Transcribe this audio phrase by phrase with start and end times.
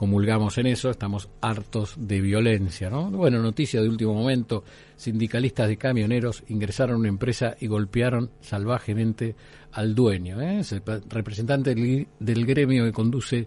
[0.00, 3.10] comulgamos en eso, estamos hartos de violencia, ¿no?
[3.10, 4.64] Bueno, noticia de último momento,
[4.96, 9.34] sindicalistas de camioneros ingresaron a una empresa y golpearon salvajemente
[9.72, 10.62] al dueño, ¿eh?
[10.70, 13.46] el representante del, gremio que conduce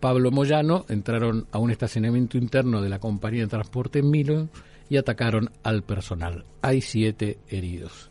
[0.00, 4.48] Pablo Moyano entraron a un estacionamiento interno de la compañía de transporte en Milo
[4.88, 6.46] y atacaron al personal.
[6.62, 8.10] Hay siete heridos,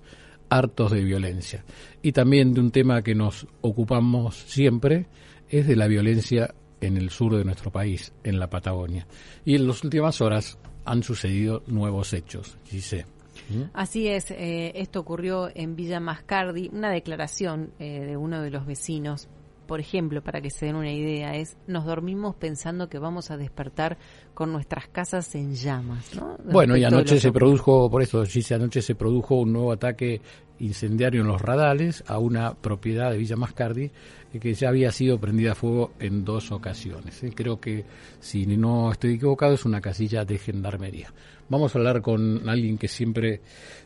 [0.49, 1.65] hartos de violencia.
[2.03, 5.07] Y también de un tema que nos ocupamos siempre,
[5.49, 9.07] es de la violencia en el sur de nuestro país, en la Patagonia.
[9.45, 13.05] Y en las últimas horas han sucedido nuevos hechos, sé.
[13.49, 13.63] ¿Mm?
[13.73, 18.65] Así es, eh, esto ocurrió en Villa Mascardi, una declaración eh, de uno de los
[18.65, 19.27] vecinos
[19.69, 23.37] por ejemplo, para que se den una idea, es nos dormimos pensando que vamos a
[23.37, 23.99] despertar
[24.33, 26.19] con nuestras casas en llamas.
[26.43, 30.21] Bueno, y anoche se produjo, por eso, sí, anoche se produjo un nuevo ataque
[30.57, 33.91] incendiario en los radales a una propiedad de Villa Mascardi
[34.33, 37.21] eh, que ya había sido prendida a fuego en dos ocasiones.
[37.23, 37.31] ¿eh?
[37.35, 37.85] Creo que,
[38.19, 41.13] si no estoy equivocado, es una casilla de gendarmería.
[41.47, 43.41] Vamos a hablar con alguien que siempre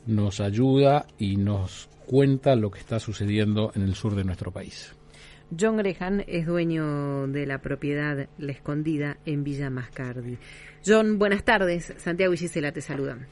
[0.08, 4.96] nos ayuda y nos cuenta lo que está sucediendo en el sur de nuestro país.
[5.60, 10.38] John Grehan es dueño de la propiedad La Escondida en Villa Mascardi.
[10.86, 11.94] John, buenas tardes.
[11.98, 13.28] Santiago y Gisela te saludan.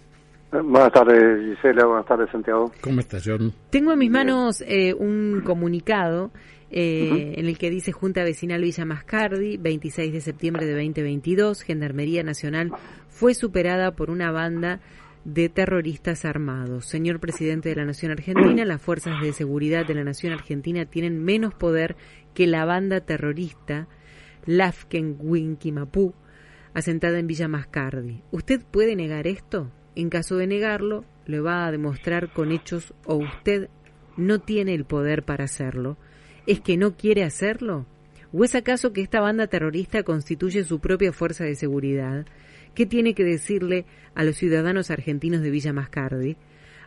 [0.52, 1.86] Buenas tardes, Gisela.
[1.86, 2.72] Buenas tardes, Santiago.
[2.82, 3.54] ¿Cómo estás, John?
[3.70, 6.32] Tengo en mis manos eh, un comunicado
[6.70, 12.24] eh, en el que dice Junta Vecinal Villa Mascardi, 26 de septiembre de 2022, Gendarmería
[12.24, 12.72] Nacional
[13.10, 14.80] fue superada por una banda
[15.24, 16.86] de terroristas armados.
[16.86, 21.24] Señor presidente de la Nación Argentina, las fuerzas de seguridad de la Nación Argentina tienen
[21.24, 21.96] menos poder
[22.34, 23.88] que la banda terrorista
[24.46, 26.14] Lafken Winkimapú,
[26.74, 28.24] asentada en Villa Mascardi.
[28.32, 29.72] ¿Usted puede negar esto?
[29.96, 33.70] En caso de negarlo, lo va a demostrar con hechos o usted
[34.18, 35.98] no tiene el poder para hacerlo.
[36.48, 37.86] ¿Es que no quiere hacerlo?
[38.34, 42.26] ¿O es acaso que esta banda terrorista constituye su propia fuerza de seguridad?
[42.74, 46.38] ¿Qué tiene que decirle a los ciudadanos argentinos de Villa Mascardi,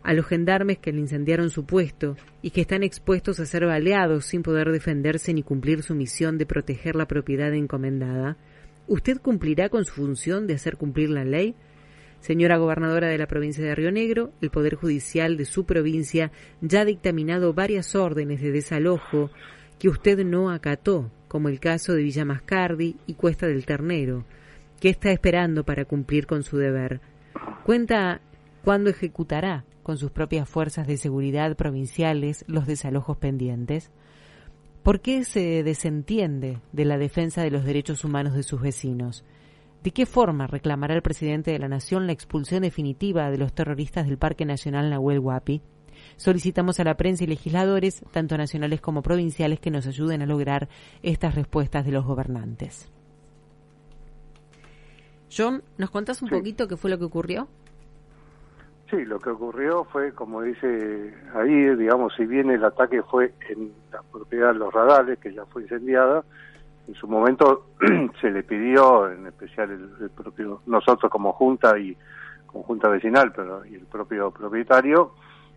[0.03, 4.27] a los gendarmes que le incendiaron su puesto y que están expuestos a ser baleados
[4.27, 8.37] sin poder defenderse ni cumplir su misión de proteger la propiedad encomendada?
[8.87, 11.55] ¿Usted cumplirá con su función de hacer cumplir la ley?
[12.21, 16.33] Señora gobernadora de la provincia de Río Negro, el Poder Judicial de su provincia
[16.63, 19.31] ya ha dictaminado varias órdenes de desalojo
[19.79, 24.25] que usted no acató, como el caso de Villa Mascardi y Cuesta del Ternero.
[24.81, 27.01] ¿Qué está esperando para cumplir con su deber?
[27.65, 28.21] Cuenta
[28.63, 33.91] cuándo ejecutará con sus propias fuerzas de seguridad provinciales los desalojos pendientes.
[34.83, 39.25] ¿Por qué se desentiende de la defensa de los derechos humanos de sus vecinos?
[39.83, 44.07] ¿De qué forma reclamará el presidente de la Nación la expulsión definitiva de los terroristas
[44.07, 45.63] del Parque Nacional Nahuel Huapi?
[46.17, 50.69] Solicitamos a la prensa y legisladores, tanto nacionales como provinciales, que nos ayuden a lograr
[51.03, 52.91] estas respuestas de los gobernantes.
[55.37, 57.49] John, ¿nos contás un poquito qué fue lo que ocurrió?
[58.91, 63.73] Sí, lo que ocurrió fue, como dice ahí, digamos, si bien el ataque fue en
[63.91, 66.23] la propiedad de los radales, que ya fue incendiada,
[66.87, 67.67] en su momento
[68.21, 71.97] se le pidió, en especial el, propio, nosotros como junta y
[72.47, 75.15] como junta vecinal, pero y el propio propietario,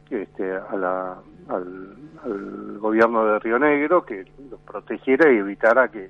[0.09, 1.17] este, a la,
[1.49, 6.09] al, al, gobierno de Río Negro que los protegiera y evitara que,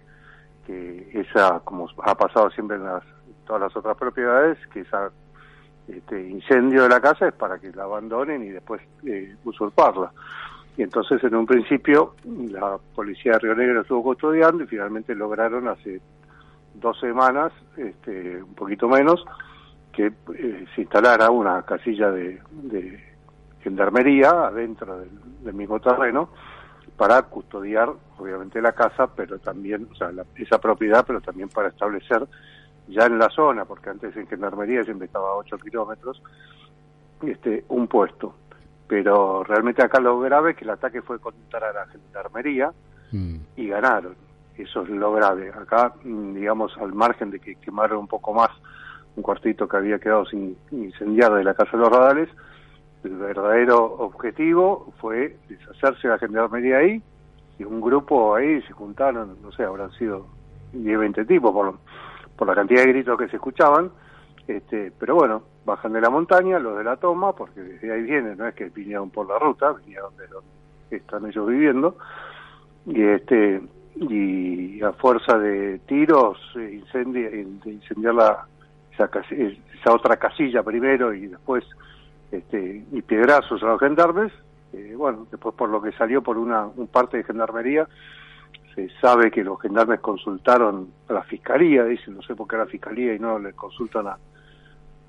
[0.67, 3.03] que esa, como ha pasado siempre en las
[3.47, 5.09] todas las otras propiedades, que esa
[5.87, 10.11] este, incendio de la casa es para que la abandonen y después eh, usurparla.
[10.75, 12.15] Y entonces en un principio
[12.51, 16.01] la policía de Río Negro estuvo custodiando y finalmente lograron hace
[16.75, 19.25] dos semanas, este, un poquito menos,
[19.91, 22.39] que eh, se instalara una casilla de,
[23.61, 26.29] gendarmería adentro del, mismo terreno
[26.97, 32.27] para custodiar obviamente la casa, pero también, o sea, esa propiedad, pero también para establecer
[32.87, 36.21] ya en la zona, porque antes en Gendarmería siempre estaba a 8 kilómetros,
[37.21, 38.35] este, un puesto.
[38.87, 42.71] Pero realmente acá lo grave es que el ataque fue contra la Gendarmería
[43.11, 43.35] mm.
[43.57, 44.15] y ganaron.
[44.57, 45.49] Eso es lo grave.
[45.49, 48.49] Acá, mm, digamos, al margen de que quemaron un poco más
[49.15, 52.29] un cuartito que había quedado sin incendiar de la Casa de los Radales,
[53.03, 57.01] el verdadero objetivo fue deshacerse de la Gendarmería ahí
[57.59, 60.27] y un grupo ahí se juntaron, no sé, habrán sido
[60.73, 61.79] 10, 20 tipos por lo
[62.37, 63.91] por la cantidad de gritos que se escuchaban,
[64.47, 68.37] este, pero bueno, bajan de la montaña, los de la toma, porque desde ahí vienen,
[68.37, 70.49] no es que vinieron por la ruta, vinieron de donde
[70.91, 71.97] están ellos viviendo,
[72.85, 73.61] y este
[73.99, 78.45] y a fuerza de tiros incendia, de incendiar la,
[78.93, 81.63] esa, esa, otra casilla primero y después
[82.31, 84.31] este, y piedrazos a los gendarmes,
[84.73, 87.87] eh, bueno, después por lo que salió por una un parte de gendarmería,
[88.77, 92.59] se sabe que los gendarmes consultaron a la fiscalía, dicen, no sé por qué a
[92.59, 94.19] la fiscalía y no le consultan a,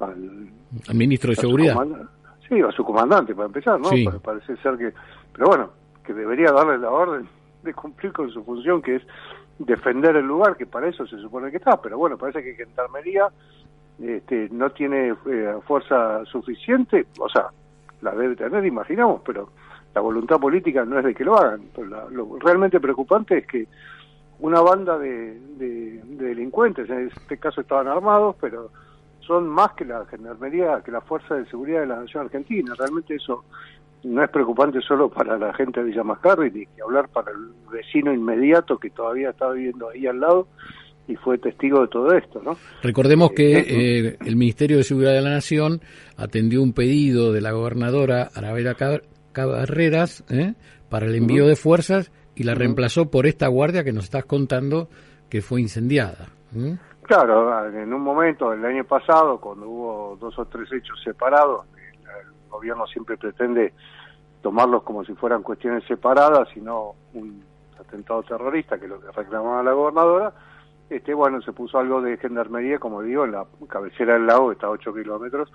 [0.01, 0.49] al,
[0.95, 1.77] ministro de Seguridad.
[2.49, 3.91] Sí, a su comandante, para empezar, ¿no?
[4.23, 4.95] Parece ser que.
[5.35, 5.71] Pero bueno,
[6.03, 7.29] que debería darle la orden
[7.63, 9.03] de cumplir con su función, que es
[9.59, 11.79] defender el lugar, que para eso se supone que está.
[11.83, 13.29] Pero bueno, parece que Gendarmería
[14.01, 17.49] este, no tiene eh, fuerza suficiente, o sea,
[18.01, 19.51] la debe tener, imaginamos, pero
[19.95, 21.63] la voluntad política no es de que lo hagan.
[22.11, 23.67] lo realmente preocupante es que
[24.41, 28.71] una banda de, de, delincuentes, en este caso estaban armados, pero
[29.21, 32.73] son más que la gendarmería, que la fuerza de seguridad de la nación argentina.
[32.79, 33.45] Realmente eso
[34.05, 37.51] no es preocupante solo para la gente de Villa Mascarri, ni que hablar para el
[37.71, 40.47] vecino inmediato que todavía está viviendo ahí al lado
[41.09, 42.57] y fue testigo de todo esto, ¿no?
[42.83, 43.65] Recordemos que eh,
[44.09, 45.81] eh, el Ministerio de Seguridad de la Nación
[46.17, 48.75] atendió un pedido de la gobernadora Arabela
[49.47, 50.55] Carreras ¿eh?
[50.89, 54.89] para el envío de fuerzas y la reemplazó por esta guardia que nos estás contando
[55.29, 56.29] que fue incendiada.
[57.03, 62.51] Claro, en un momento, el año pasado, cuando hubo dos o tres hechos separados, el
[62.51, 63.73] gobierno siempre pretende
[64.43, 67.43] tomarlos como si fueran cuestiones separadas y no un
[67.79, 70.33] atentado terrorista, que es lo que reclamaba la gobernadora,
[70.91, 74.55] este bueno, se puso algo de gendarmería, como digo, en la cabecera del lago, que
[74.55, 75.53] está a 8 kilómetros,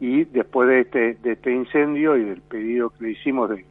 [0.00, 3.64] y después de este, de este incendio y del pedido que le hicimos de,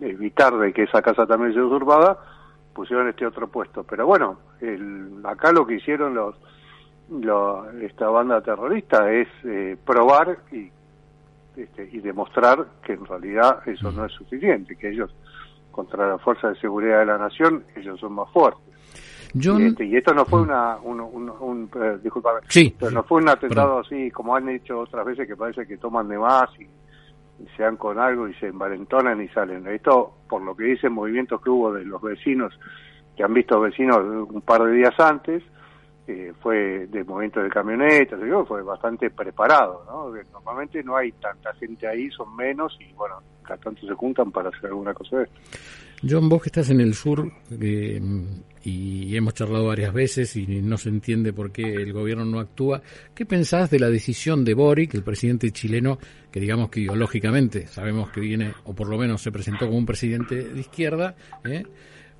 [0.00, 2.18] evitar de que esa casa también sea usurpada,
[2.72, 3.82] pusieron este otro puesto.
[3.84, 6.36] Pero bueno, el, acá lo que hicieron los,
[7.80, 10.70] esta banda terrorista es eh, probar y,
[11.56, 15.14] este, y demostrar que en realidad eso no es suficiente, que ellos
[15.72, 18.67] contra la fuerza de seguridad de la nación ellos son más fuertes.
[19.34, 21.98] Este, y esto no fue una, un, un, eh,
[22.78, 26.08] pero no fue un atentado así como han hecho otras veces que parece que toman
[26.08, 26.66] de más y,
[27.56, 29.64] se dan con algo y se envalentonan y salen.
[29.68, 32.52] Esto, por lo que dicen movimientos que hubo de los vecinos,
[33.16, 33.98] que han visto vecinos
[34.28, 35.44] un par de días antes,
[36.08, 40.10] eh, fue de movimiento de camionetas, fue bastante preparado, ¿no?
[40.32, 44.48] Normalmente no hay tanta gente ahí, son menos y bueno, cada tanto se juntan para
[44.48, 45.40] hacer alguna cosa de esto.
[46.06, 48.00] John, vos que estás en el sur eh,
[48.62, 52.82] y hemos charlado varias veces y no se entiende por qué el gobierno no actúa,
[53.14, 55.98] ¿qué pensás de la decisión de Boric, el presidente chileno,
[56.30, 59.86] que digamos que ideológicamente sabemos que viene, o por lo menos se presentó como un
[59.86, 61.64] presidente de izquierda, eh,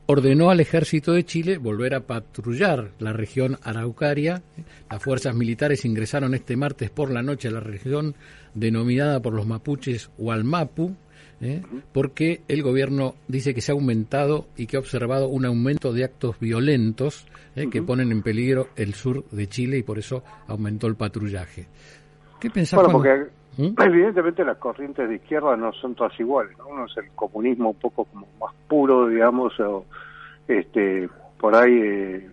[0.07, 4.43] ordenó al ejército de Chile volver a patrullar la región araucaria.
[4.91, 8.17] Las fuerzas militares ingresaron este martes por la noche a la región
[8.55, 10.97] denominada por los mapuches Hualmapu,
[11.41, 11.63] ¿eh?
[11.93, 16.05] porque el gobierno dice que se ha aumentado y que ha observado un aumento de
[16.05, 17.27] actos violentos
[17.57, 17.69] ¿eh?
[17.71, 21.67] que ponen en peligro el sur de Chile y por eso aumentó el patrullaje.
[22.41, 22.77] ¿Qué pensás?
[22.79, 23.27] Bueno, porque
[23.57, 23.81] ¿Mm?
[23.83, 26.57] evidentemente las corrientes de izquierda no son todas iguales.
[26.69, 29.85] Uno es el comunismo un poco como más puro, digamos, o
[30.47, 31.09] este
[31.41, 32.29] por ahí eh,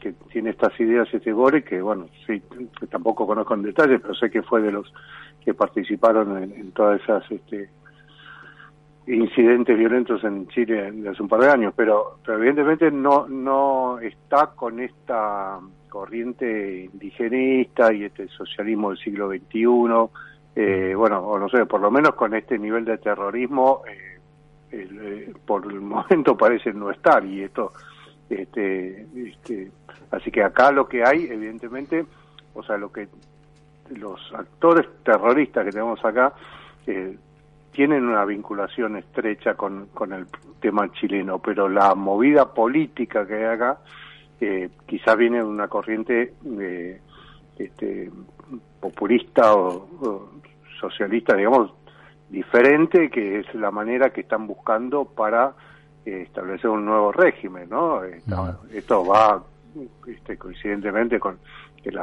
[0.00, 2.40] que tiene estas ideas este Boric, que bueno, sí,
[2.88, 4.92] tampoco conozco en detalle, pero sé que fue de los
[5.44, 7.68] que participaron en, en todas esas este,
[9.08, 14.80] incidentes violentos en Chile hace un par de años, pero, evidentemente no, no está con
[14.80, 15.58] esta
[15.88, 20.10] corriente indigenista y este socialismo del siglo XXI,
[20.54, 24.18] eh, bueno, o no sé, por lo menos con este nivel de terrorismo, eh,
[24.72, 27.72] eh, por el momento parece no estar y esto,
[28.28, 29.70] este, este,
[30.10, 32.04] así que acá lo que hay, evidentemente,
[32.52, 33.08] o sea, lo que
[33.96, 36.34] los actores terroristas que tenemos acá,
[36.86, 37.16] eh,
[37.78, 40.26] tienen una vinculación estrecha con, con el
[40.58, 43.78] tema chileno, pero la movida política que hay acá
[44.40, 47.00] eh, quizá viene de una corriente de,
[47.56, 48.10] este,
[48.80, 50.28] populista o,
[50.80, 51.72] socialista, digamos,
[52.28, 55.52] diferente, que es la manera que están buscando para
[56.04, 58.02] eh, establecer un nuevo régimen, ¿no?
[58.72, 59.40] Esto va
[60.04, 61.38] este, coincidentemente con
[61.84, 61.96] el,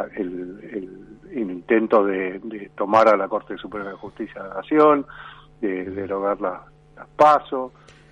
[1.34, 5.05] el, intento de, de, tomar a la Corte Suprema de Justicia de la Nación,
[5.62, 6.62] de derogar las
[6.95, 7.71] la pasos.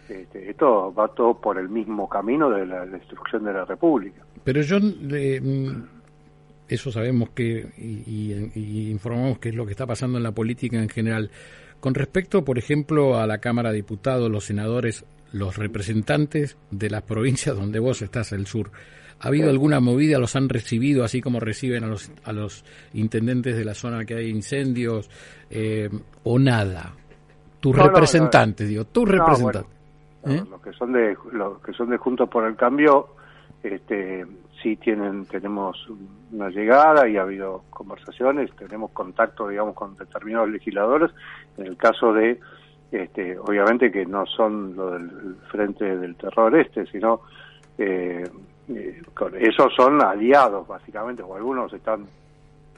[0.10, 4.22] Este, esto va todo por el mismo camino de la destrucción de la República.
[4.44, 5.84] Pero yo, mm,
[6.68, 10.90] eso sabemos que y, informamos que es lo que está pasando en la política en
[10.90, 11.32] general.
[11.80, 17.04] Con respecto, por ejemplo, a la Cámara de Diputados, los senadores, los representantes de las
[17.04, 18.72] provincias donde vos estás, el sur,
[19.20, 20.20] ¿ha habido alguna movida?
[20.20, 24.16] ¿Los han recibido así como reciben a los, a los intendentes de la zona que
[24.16, 25.10] hay incendios
[25.50, 25.90] eh,
[26.24, 26.94] o nada?
[27.64, 29.72] Tus representantes, digo, tus representantes.
[30.26, 30.44] ¿Eh?
[30.50, 33.08] los que son de los que son de Juntos por el Cambio,
[33.62, 34.26] este,
[34.62, 35.88] sí tienen tenemos
[36.34, 41.12] una llegada y ha habido conversaciones, tenemos contacto, digamos, con determinados legisladores.
[41.58, 42.38] En el caso de,
[42.92, 47.22] este, obviamente que no son lo del frente del terror este, sino
[47.78, 48.24] Eh,
[48.70, 52.06] eh, con, esos son aliados, básicamente, o algunos están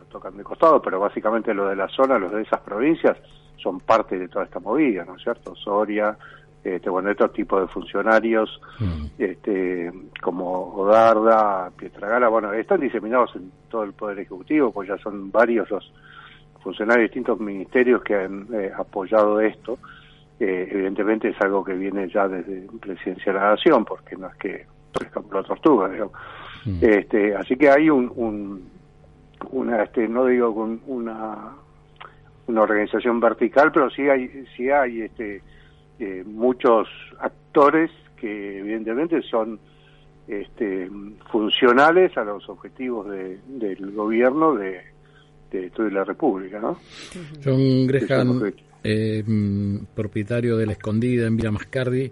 [0.10, 3.18] tocan de costado, pero básicamente los de la zona, los de esas provincias,
[3.58, 5.56] son parte de toda esta movida, ¿no es cierto?
[5.56, 6.18] Soria,
[6.66, 9.06] este, bueno, estos tipos de funcionarios, mm.
[9.20, 15.32] este, como Odarda, Pietragala, bueno, están diseminados en todo el Poder Ejecutivo, pues ya son
[15.32, 15.94] varios los
[16.64, 19.78] funcionarios de distintos ministerios que han eh, apoyado esto.
[20.40, 24.36] Eh, evidentemente es algo que viene ya desde Presidencia de la Nación, porque no es
[24.38, 25.88] que, por ejemplo, tortuga,
[26.66, 26.80] mm.
[26.82, 28.68] este, así que hay un,
[29.52, 31.52] una, este, no digo con una,
[32.48, 35.42] una organización vertical, pero sí hay, sí hay, este,
[36.00, 36.88] eh, muchos
[37.20, 39.60] actores que evidentemente son
[40.28, 40.90] este,
[41.32, 44.82] funcionales a los objetivos de, del gobierno de,
[45.52, 46.60] de toda la República.
[46.60, 46.78] ¿no?
[47.44, 48.52] John Gresham,
[48.84, 52.12] eh, mm, propietario de La Escondida en Villa Mascardi.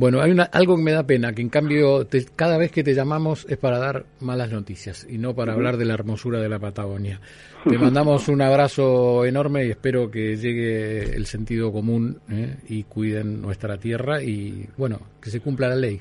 [0.00, 2.94] Bueno, hay una, algo que me da pena, que en cambio cada vez que te
[2.94, 6.58] llamamos es para dar malas noticias y no para hablar de la hermosura de la
[6.58, 7.20] Patagonia.
[7.68, 12.56] Te mandamos un abrazo enorme y espero que llegue el sentido común ¿eh?
[12.66, 16.00] y cuiden nuestra tierra y, bueno, que se cumpla la ley.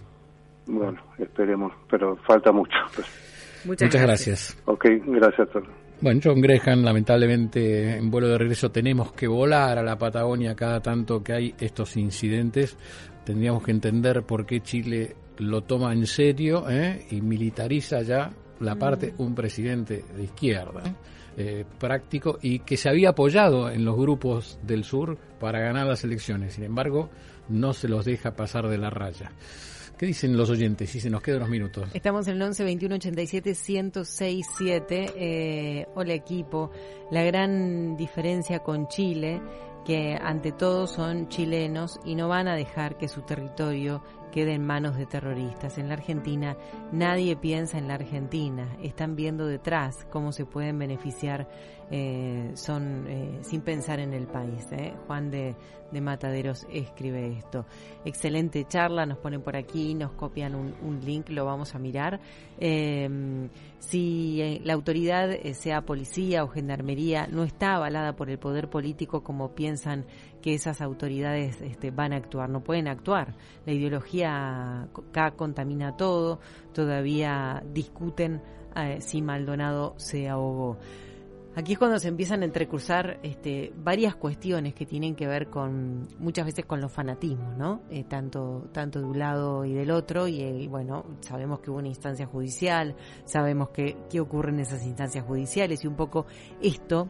[0.66, 2.78] Bueno, esperemos, pero falta mucho.
[2.96, 3.06] Pues.
[3.66, 4.58] Muchas, gracias.
[4.64, 5.68] Ok, gracias a todos.
[6.00, 10.80] Bueno, John Gresham, lamentablemente en vuelo de regreso tenemos que volar a la Patagonia cada
[10.80, 12.78] tanto que hay estos incidentes.
[13.30, 17.06] Tendríamos que entender por qué Chile lo toma en serio ¿eh?
[17.12, 20.82] y militariza ya la parte un presidente de izquierda.
[20.84, 20.94] ¿eh?
[21.38, 26.04] Eh, práctico y que se había apoyado en los grupos del sur para ganar las
[26.04, 26.56] elecciones.
[26.56, 27.12] Sin embargo,
[27.50, 29.32] no se los deja pasar de la raya.
[29.96, 30.90] ¿Qué dicen los oyentes?
[30.90, 31.88] Si se nos quedan unos minutos.
[31.94, 35.88] Estamos en el 11 21 87 106 7.
[35.94, 36.72] hola equipo.
[37.12, 39.40] La gran diferencia con Chile
[39.90, 44.66] que ante todo son chilenos y no van a dejar que su territorio quede en
[44.66, 45.78] manos de terroristas.
[45.78, 46.58] En la Argentina
[46.92, 51.48] nadie piensa en la Argentina, están viendo detrás cómo se pueden beneficiar
[51.92, 54.68] eh, son eh, sin pensar en el país.
[54.72, 54.94] ¿eh?
[55.08, 55.56] Juan de,
[55.92, 57.66] de, Mataderos escribe esto.
[58.06, 62.20] Excelente charla, nos ponen por aquí, nos copian un, un link, lo vamos a mirar.
[62.60, 69.24] Em, si la autoridad, sea policía o gendarmería, no está avalada por el poder político
[69.24, 70.06] como piensan
[70.42, 73.36] que esas autoridades este, van a actuar, no pueden actuar.
[73.66, 76.40] La ideología acá contamina todo,
[76.74, 78.42] todavía discuten
[79.00, 80.78] si Maldonado se ahogó.
[81.56, 86.08] Aquí es cuando se empiezan a entrecruzar este, varias cuestiones que tienen que ver con,
[86.20, 87.82] muchas veces con los fanatismos, ¿no?
[87.90, 91.80] Eh, tanto, tanto de un lado y del otro, y, y, bueno, sabemos que hubo
[91.80, 96.28] una instancia judicial, sabemos que, qué ocurre en esas instancias judiciales, y un poco
[96.62, 97.10] esto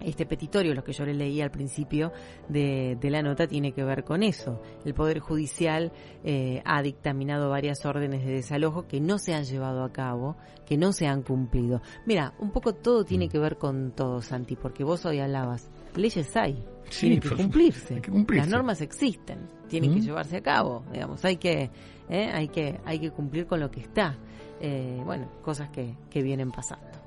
[0.00, 2.12] este petitorio, lo que yo le leí al principio
[2.48, 4.62] de, la nota, tiene que ver con eso.
[4.84, 5.92] El Poder Judicial
[6.24, 10.36] eh, ha dictaminado varias órdenes de desalojo que no se han llevado a cabo,
[10.66, 11.80] que no se han cumplido.
[12.06, 13.30] Mira, un poco todo tiene mm.
[13.30, 16.64] que ver con todo, Santi, porque vos hoy hablabas, leyes hay,
[16.98, 18.00] tienen que cumplirse.
[18.28, 20.04] Las normas existen, tienen que mm.
[20.04, 21.70] llevarse a cabo, digamos, hay que,
[22.08, 24.16] eh, hay que, hay que cumplir con lo que está.
[24.60, 26.97] Eh, bueno, cosas que, que vienen pasando.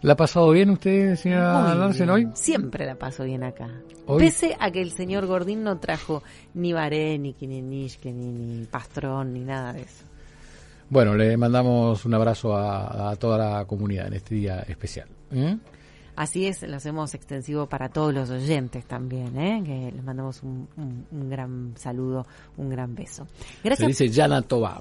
[0.00, 2.28] ¿La ha pasado bien usted, señora Larsen, hoy?
[2.34, 3.68] Siempre la paso bien acá.
[4.16, 6.22] Pese a que el señor Gordín no trajo
[6.54, 10.04] ni Baré, ni Kininish, ni, ni Pastrón, ni nada de eso.
[10.88, 15.08] Bueno, le mandamos un abrazo a, toda la comunidad en este día especial.
[15.32, 15.58] ¿eh?
[16.18, 19.62] Así es, lo hacemos extensivo para todos los oyentes también, ¿eh?
[19.64, 20.66] que les mandamos un,
[21.30, 22.26] gran saludo,
[22.56, 23.26] un gran beso.
[23.62, 23.96] Gracias.
[23.96, 24.80] Se dice Yana Toba.